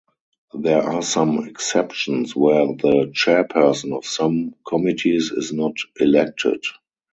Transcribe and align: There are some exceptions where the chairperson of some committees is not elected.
There 0.55 0.81
are 0.81 1.03
some 1.03 1.47
exceptions 1.47 2.35
where 2.35 2.65
the 2.65 3.11
chairperson 3.13 3.95
of 3.95 4.03
some 4.03 4.55
committees 4.67 5.29
is 5.29 5.53
not 5.53 5.75
elected. 5.99 6.63